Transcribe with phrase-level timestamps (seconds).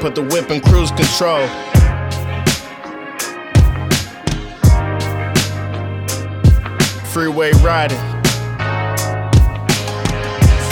[0.00, 1.46] Put the whip in cruise control.
[7.12, 8.17] Freeway riding.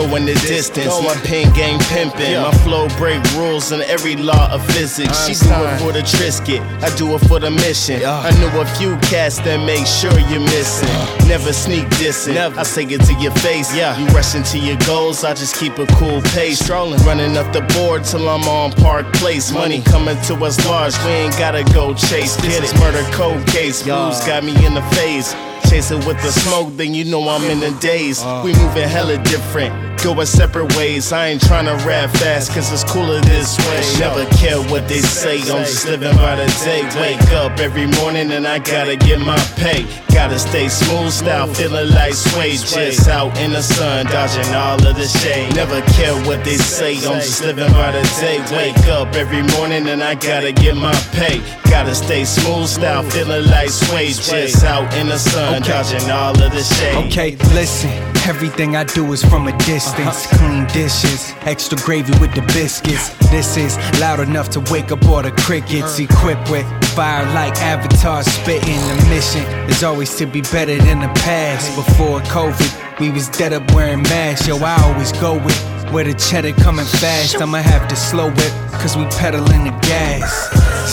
[0.00, 2.40] Going the distance, my pen game pimping.
[2.40, 5.26] My flow break rules and every law of physics.
[5.26, 8.00] She do it for the Trisket, I do it for the mission.
[8.02, 10.88] I knew a few cats that make sure you're missing.
[11.28, 13.76] Never sneak dissing, I say it to your face.
[13.76, 16.60] Yeah, you rushing to your goals, I just keep a cool pace.
[16.60, 19.52] Strolling, running up the board till I'm on Park Place.
[19.52, 22.36] Money coming to us large, we ain't gotta go chase.
[22.36, 25.34] This is murder cold case, blues got me in the phase.
[25.68, 28.22] Chase it with the smoke, then you know I'm in the daze.
[28.22, 28.42] Uh.
[28.44, 29.90] We moving hella different.
[30.02, 31.12] Go our separate ways.
[31.12, 33.82] I ain't tryna rap fast, cause it's cooler this way.
[34.00, 36.82] Never care what they say, I'm just living by the day.
[36.98, 39.84] Wake up every morning and I gotta get my pay.
[40.08, 42.60] Gotta stay smooth style, feeling like suede.
[42.60, 45.54] Just out in the sun, dodging all of the shade.
[45.54, 48.40] Never care what they say, I'm just living by the day.
[48.56, 51.42] Wake up every morning and I gotta get my pay.
[51.68, 54.16] Gotta stay smooth style, feeling like suede.
[54.16, 57.06] Just out in the sun, dodging all of the shade.
[57.06, 57.90] Okay, listen.
[58.28, 60.26] Everything I do is from a distance.
[60.26, 60.36] Uh-huh.
[60.38, 63.08] Clean dishes, extra gravy with the biscuits.
[63.30, 65.98] This is loud enough to wake up all the crickets.
[65.98, 66.04] Uh-huh.
[66.04, 68.76] Equipped with fire like Avatar spitting.
[68.76, 71.74] The mission is always to be better than the past.
[71.74, 74.46] Before COVID, we was dead up wearing masks.
[74.46, 77.40] Yo, I always go with where the cheddar coming fast.
[77.40, 80.30] I'ma have to slow it, cause we pedaling the gas.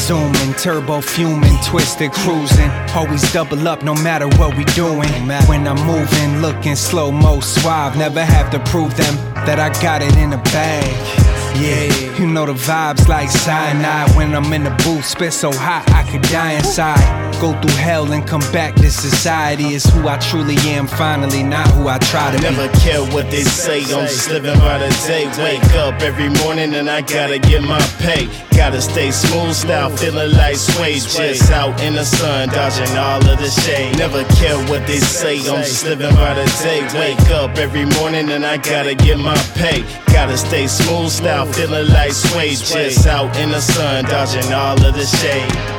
[0.08, 2.70] Zooming, turbo fuming, twisted, cruising.
[2.96, 5.10] Always double up no matter what we doing.
[5.48, 7.98] When I'm moving, looking slow mo suave.
[7.98, 11.37] Never have to prove them that I got it in the bag.
[11.60, 14.16] Yeah, you know the vibes like cyanide.
[14.16, 17.02] When I'm in the booth, spit so hot I could die inside.
[17.42, 18.76] Go through hell and come back.
[18.76, 20.88] This society is who I truly am.
[20.88, 22.44] Finally, not who I try to be.
[22.44, 25.26] Never care what they say, I'm just living by the day.
[25.42, 28.28] Wake up every morning and I gotta get my pay.
[28.56, 31.02] Gotta stay smooth style, feeling like suede.
[31.02, 33.98] Just out in the sun, dodging all of the shade.
[33.98, 36.82] Never care what they say, I'm just living by the day.
[36.98, 39.84] Wake up every morning and I gotta get my pay.
[40.12, 42.58] Gotta stay smooth style, feeling like suede.
[42.58, 45.77] Just out in the sun, dodging all of the shade.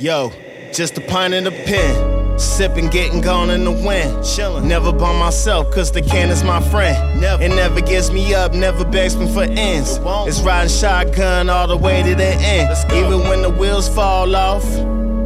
[0.00, 0.32] Yo,
[0.72, 2.36] just a pint in the pen.
[2.36, 4.12] Sipping, getting gone in the wind.
[4.24, 4.64] Chillin'.
[4.64, 7.20] Never by myself, cause the can is my friend.
[7.20, 7.40] Never.
[7.40, 10.00] It never gets me up, never begs me for ends.
[10.02, 12.76] It's riding shotgun all the way to the end.
[12.92, 14.64] Even when the wheels fall off,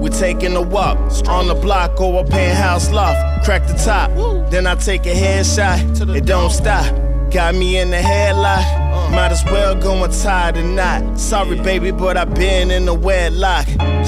[0.00, 0.98] we're taking a walk.
[1.28, 3.46] On the block or a penthouse loft.
[3.46, 4.10] Crack the top,
[4.50, 6.14] then I take a headshot.
[6.14, 6.94] It don't stop.
[7.30, 8.64] Got me in the headlock.
[8.74, 9.10] Uh.
[9.10, 11.18] Might as well go and tie the knot.
[11.18, 13.66] Sorry, baby, but I been in the wedlock.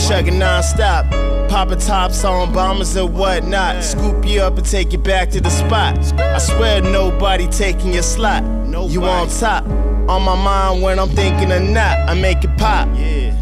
[0.09, 1.11] Chugging non-stop.
[1.51, 3.85] Popping tops on bombers and whatnot.
[3.85, 5.99] Scoop you up and take you back to the spot.
[6.19, 8.43] I swear nobody taking your slot.
[8.91, 9.67] You on top.
[10.09, 12.09] On my mind when I'm thinking of not.
[12.09, 12.89] I make it pop.
[12.97, 13.37] Yeah.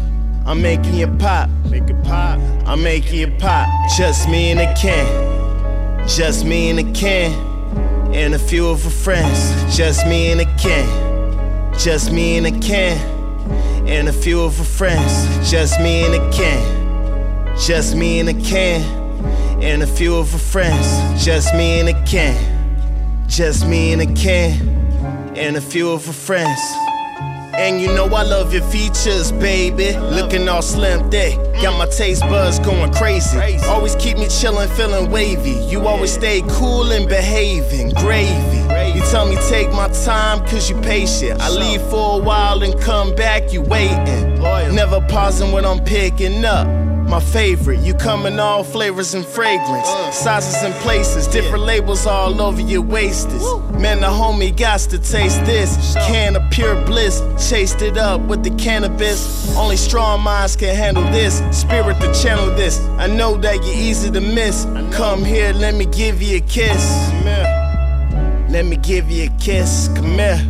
[0.45, 1.49] I'm making it pop.
[1.69, 2.39] Make it pop.
[2.65, 3.69] I'm making it pop.
[3.97, 6.07] Just me and a can.
[6.07, 7.48] Just me and a can.
[8.13, 9.75] And a few of her friends.
[9.75, 12.97] Just me and a can, just me and a can,
[13.87, 15.49] and a few of her friends.
[15.49, 18.81] Just me and a can, just me and a can,
[19.61, 21.23] and a few of her friends.
[21.23, 24.59] Just me and a can, just me and a can,
[25.35, 26.88] and a few of her friends.
[27.59, 29.91] And you know I love your features, baby.
[29.97, 31.35] Looking all slim thick.
[31.61, 33.37] Got my taste buds going crazy.
[33.65, 35.51] Always keep me chillin', feeling wavy.
[35.69, 37.89] You always stay cool and behaving.
[37.95, 38.59] Gravy.
[38.97, 41.41] You tell me take my time cause you patient.
[41.41, 44.39] I leave for a while and come back, you waiting.
[44.73, 47.79] Never pausing when I'm picking up my favorite.
[47.79, 52.83] You come in all flavors and fragrance, sizes and places, different labels all over your
[52.83, 53.33] waists.
[53.73, 57.21] Man, the homie got to taste this can of pure bliss.
[57.49, 59.55] Chased it up with the cannabis.
[59.57, 61.41] Only strong minds can handle this.
[61.51, 62.79] Spirit to channel this.
[62.99, 64.65] I know that you're easy to miss.
[64.91, 67.11] Come here, let me give you a kiss.
[68.49, 69.89] Let me give you a kiss.
[69.95, 70.45] Come here.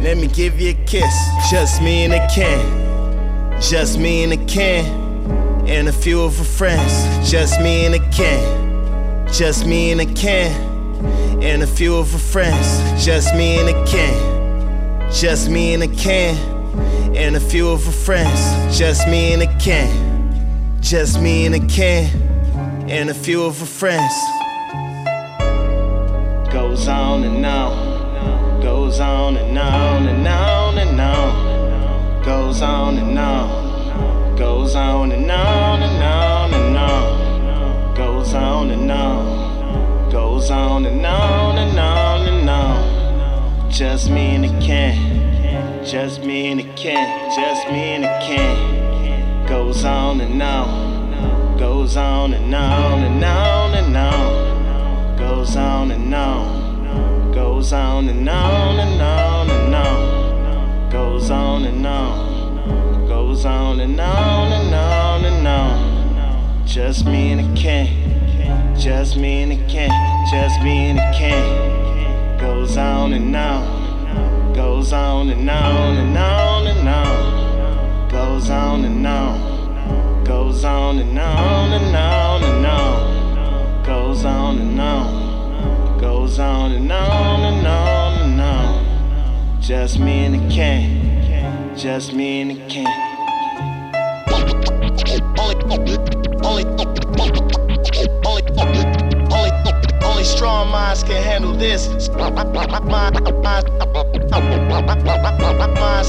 [0.00, 1.14] Let me give you a kiss.
[1.50, 3.60] Just me and a can.
[3.60, 5.07] Just me and a can
[5.68, 7.30] and a few of her friends.
[7.30, 10.50] Just me and a can, just me and a can,
[11.42, 13.04] and a few of her friends.
[13.04, 16.36] Just me and a can, just me and a can,
[17.14, 18.76] and a few of her friends.
[18.76, 22.06] Just me and a can, just me and a can,
[22.88, 24.14] and a few of her friends.
[26.50, 33.18] Goes on and on, goes on and on and on and on, goes on and
[33.18, 33.57] on
[34.38, 41.04] goes on and on and on and on, goes on and on, goes on and
[41.04, 43.68] on and on and on.
[43.68, 49.48] Just me and a can, just me and a can, just me and a can.
[49.48, 56.14] Goes on and on, goes on and on and on and on, goes on and
[56.14, 62.27] on, goes on and on and on and on, goes on and on
[63.38, 66.66] goes on and on and on and on.
[66.66, 69.90] Just me and a can, just me and a can,
[70.28, 72.40] just me and a can.
[72.40, 78.10] Goes on and on, goes on and on and on and on.
[78.10, 83.84] Goes on and on, goes on and on and on and on.
[83.84, 89.62] Goes on and on, goes on and on and on and on.
[89.62, 93.07] Just me and a can, just me and a can.
[95.70, 95.96] Only,
[96.44, 96.64] only,
[99.30, 99.50] only,
[100.02, 102.08] only strong minds can handle this.
[102.08, 103.20] Minds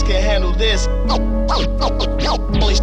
[0.04, 0.88] can handle this.
[0.88, 1.68] Only,
[2.58, 2.76] only,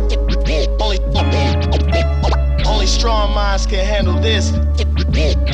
[2.67, 4.53] only strong minds can handle this.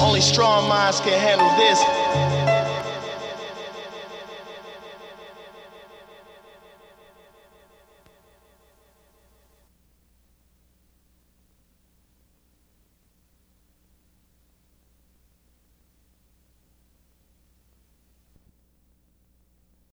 [0.01, 1.81] Only strong minds can handle this.